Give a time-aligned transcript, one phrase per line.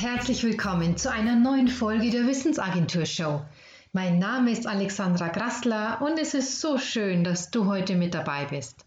[0.00, 3.40] herzlich willkommen zu einer neuen Folge der Wissensagentur Show.
[3.94, 8.44] Mein Name ist Alexandra Grassler und es ist so schön, dass du heute mit dabei
[8.44, 8.84] bist.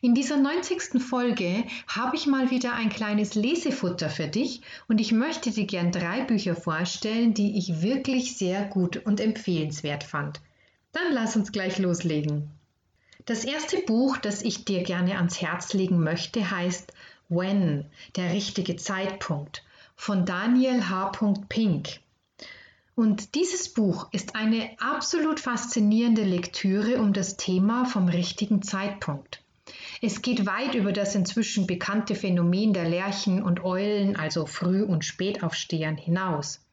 [0.00, 1.02] In dieser 90.
[1.02, 5.90] Folge habe ich mal wieder ein kleines Lesefutter für dich und ich möchte dir gern
[5.90, 10.40] drei Bücher vorstellen, die ich wirklich sehr gut und empfehlenswert fand.
[10.92, 12.48] Dann lass uns gleich loslegen.
[13.26, 16.92] Das erste Buch, das ich dir gerne ans Herz legen möchte, heißt
[17.28, 19.64] When, der richtige Zeitpunkt
[19.98, 21.10] von Daniel H.
[21.48, 22.00] Pink.
[22.94, 29.42] Und dieses Buch ist eine absolut faszinierende Lektüre um das Thema vom richtigen Zeitpunkt.
[30.00, 35.04] Es geht weit über das inzwischen bekannte Phänomen der Lerchen und Eulen, also Früh- und
[35.04, 36.64] Spätaufstehern, hinaus.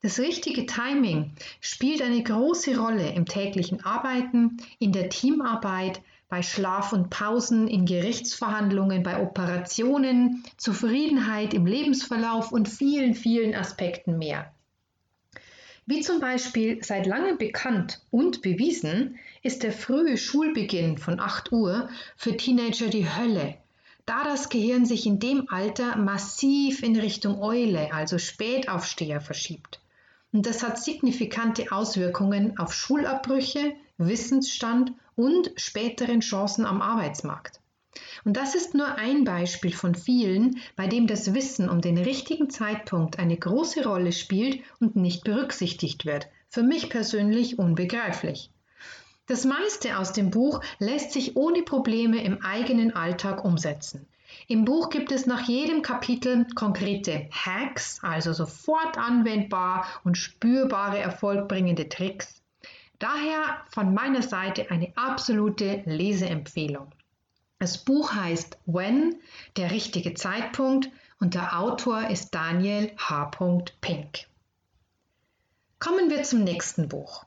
[0.00, 6.00] Das richtige Timing spielt eine große Rolle im täglichen Arbeiten, in der Teamarbeit,
[6.34, 14.18] bei Schlaf und Pausen, in Gerichtsverhandlungen, bei Operationen, Zufriedenheit im Lebensverlauf und vielen, vielen Aspekten
[14.18, 14.52] mehr.
[15.86, 21.88] Wie zum Beispiel seit langem bekannt und bewiesen, ist der frühe Schulbeginn von 8 Uhr
[22.16, 23.54] für Teenager die Hölle,
[24.04, 29.78] da das Gehirn sich in dem Alter massiv in Richtung Eule, also Spätaufsteher, verschiebt.
[30.34, 37.60] Und das hat signifikante Auswirkungen auf Schulabbrüche, Wissensstand und späteren Chancen am Arbeitsmarkt.
[38.24, 42.50] Und das ist nur ein Beispiel von vielen, bei dem das Wissen um den richtigen
[42.50, 46.26] Zeitpunkt eine große Rolle spielt und nicht berücksichtigt wird.
[46.48, 48.50] Für mich persönlich unbegreiflich.
[49.26, 54.04] Das meiste aus dem Buch lässt sich ohne Probleme im eigenen Alltag umsetzen.
[54.46, 61.88] Im Buch gibt es nach jedem Kapitel konkrete Hacks, also sofort anwendbar und spürbare erfolgbringende
[61.88, 62.42] Tricks.
[62.98, 66.92] Daher von meiner Seite eine absolute Leseempfehlung.
[67.58, 69.16] Das Buch heißt When,
[69.56, 73.30] der richtige Zeitpunkt und der Autor ist Daniel H.
[73.80, 74.26] Pink.
[75.78, 77.24] Kommen wir zum nächsten Buch.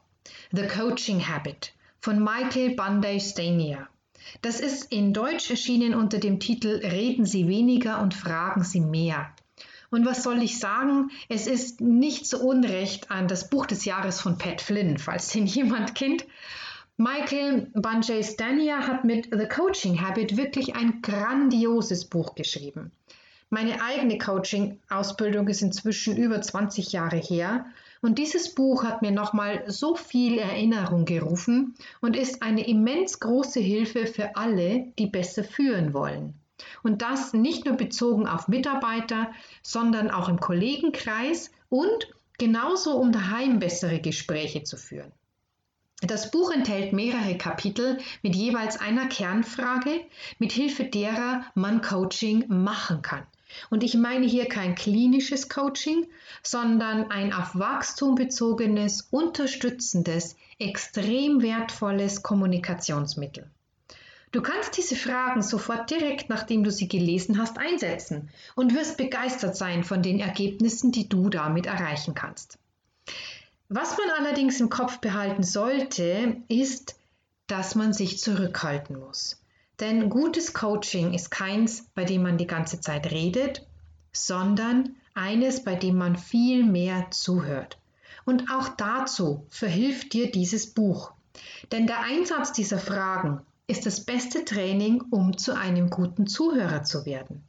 [0.51, 3.87] The Coaching Habit von Michael Bunday Stanier.
[4.41, 9.29] Das ist in Deutsch erschienen unter dem Titel Reden Sie weniger und fragen Sie mehr.
[9.89, 11.11] Und was soll ich sagen?
[11.29, 15.45] Es ist nicht so unrecht an das Buch des Jahres von Pat Flynn, falls den
[15.47, 16.25] jemand kennt.
[16.97, 22.91] Michael Banjay Stanier hat mit The Coaching Habit wirklich ein grandioses Buch geschrieben.
[23.49, 27.65] Meine eigene Coaching-Ausbildung ist inzwischen über 20 Jahre her
[28.01, 33.59] und dieses Buch hat mir nochmal so viel Erinnerung gerufen und ist eine immens große
[33.59, 36.33] Hilfe für alle, die besser führen wollen.
[36.83, 39.31] Und das nicht nur bezogen auf Mitarbeiter,
[39.61, 45.11] sondern auch im Kollegenkreis und genauso um daheim bessere Gespräche zu führen.
[46.01, 50.01] Das Buch enthält mehrere Kapitel mit jeweils einer Kernfrage,
[50.37, 53.25] mit Hilfe derer man Coaching machen kann.
[53.69, 56.07] Und ich meine hier kein klinisches Coaching,
[56.43, 63.49] sondern ein auf Wachstum bezogenes, unterstützendes, extrem wertvolles Kommunikationsmittel.
[64.31, 69.55] Du kannst diese Fragen sofort direkt nachdem du sie gelesen hast einsetzen und wirst begeistert
[69.55, 72.59] sein von den Ergebnissen, die du damit erreichen kannst.
[73.69, 76.95] Was man allerdings im Kopf behalten sollte, ist,
[77.47, 79.41] dass man sich zurückhalten muss.
[79.79, 83.67] Denn gutes Coaching ist keins, bei dem man die ganze Zeit redet,
[84.11, 87.77] sondern eines, bei dem man viel mehr zuhört.
[88.25, 91.11] Und auch dazu verhilft dir dieses Buch.
[91.71, 97.05] Denn der Einsatz dieser Fragen ist das beste Training, um zu einem guten Zuhörer zu
[97.05, 97.43] werden.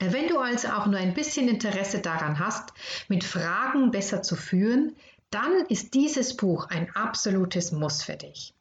[0.00, 2.72] Wenn du also auch nur ein bisschen Interesse daran hast,
[3.08, 4.96] mit Fragen besser zu führen,
[5.30, 8.54] dann ist dieses Buch ein absolutes Muss für dich.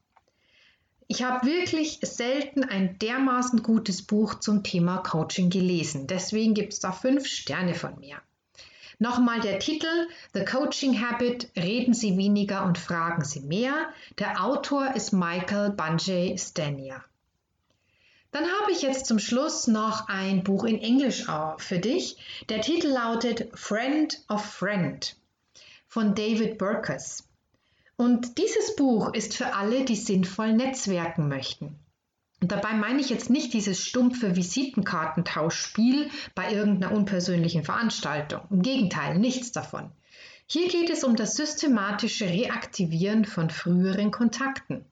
[1.12, 6.08] Ich habe wirklich selten ein dermaßen gutes Buch zum Thema Coaching gelesen.
[6.08, 8.16] Deswegen gibt es da fünf Sterne von mir.
[8.98, 13.90] Nochmal der Titel The Coaching Habit, Reden Sie weniger und fragen Sie mehr.
[14.20, 17.04] Der Autor ist Michael Banjay Stania.
[18.32, 21.26] Dann habe ich jetzt zum Schluss noch ein Buch in Englisch
[21.58, 22.16] für dich.
[22.48, 25.14] Der Titel lautet Friend of Friend
[25.90, 27.26] von David Burkus.
[28.02, 31.78] Und dieses Buch ist für alle, die sinnvoll netzwerken möchten.
[32.42, 38.42] Und dabei meine ich jetzt nicht dieses stumpfe Visitenkartentauschspiel bei irgendeiner unpersönlichen Veranstaltung.
[38.50, 39.92] Im Gegenteil, nichts davon.
[40.48, 44.84] Hier geht es um das systematische Reaktivieren von früheren Kontakten,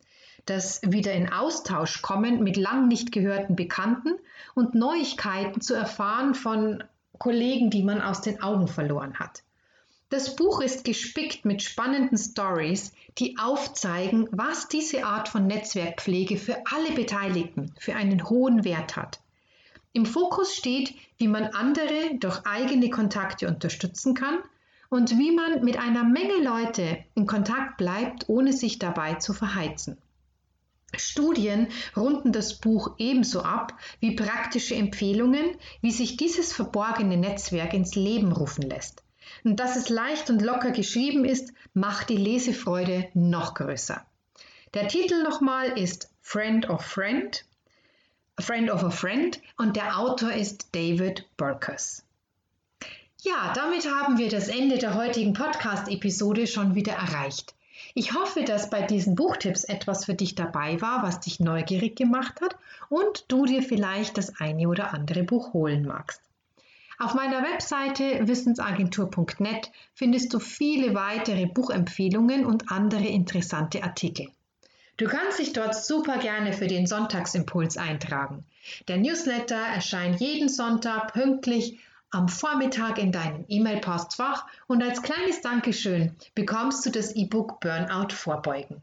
[0.46, 4.20] das wieder in Austausch kommen mit lang nicht gehörten Bekannten
[4.54, 6.84] und Neuigkeiten zu erfahren von
[7.18, 9.42] Kollegen, die man aus den Augen verloren hat.
[10.12, 16.58] Das Buch ist gespickt mit spannenden Stories, die aufzeigen, was diese Art von Netzwerkpflege für
[16.66, 19.20] alle Beteiligten für einen hohen Wert hat.
[19.94, 24.40] Im Fokus steht, wie man andere durch eigene Kontakte unterstützen kann
[24.90, 30.00] und wie man mit einer Menge Leute in Kontakt bleibt, ohne sich dabei zu verheizen.
[30.98, 37.94] Studien runden das Buch ebenso ab wie praktische Empfehlungen, wie sich dieses verborgene Netzwerk ins
[37.94, 39.04] Leben rufen lässt.
[39.44, 44.06] Und dass es leicht und locker geschrieben ist, macht die Lesefreude noch größer.
[44.74, 47.44] Der Titel nochmal ist Friend of Friend,
[48.40, 52.04] Friend of a Friend und der Autor ist David Burkus.
[53.22, 57.54] Ja, damit haben wir das Ende der heutigen Podcast-Episode schon wieder erreicht.
[57.94, 62.40] Ich hoffe, dass bei diesen Buchtipps etwas für dich dabei war, was dich neugierig gemacht
[62.40, 62.56] hat
[62.88, 66.22] und du dir vielleicht das eine oder andere Buch holen magst.
[67.02, 74.28] Auf meiner Webseite wissensagentur.net findest du viele weitere Buchempfehlungen und andere interessante Artikel.
[74.98, 78.44] Du kannst dich dort super gerne für den Sonntagsimpuls eintragen.
[78.90, 81.80] Der Newsletter erscheint jeden Sonntag pünktlich
[82.12, 88.82] am Vormittag in deinem E-Mail-Postfach und als kleines Dankeschön bekommst du das E-Book Burnout vorbeugen.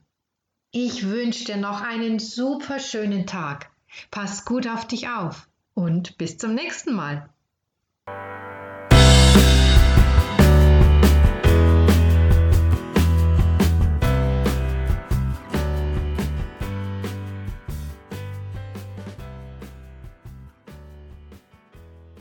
[0.71, 3.71] Ich wünsche dir noch einen super schönen Tag.
[4.11, 7.29] Pass gut auf dich auf und bis zum nächsten Mal.
[8.09, 8.36] you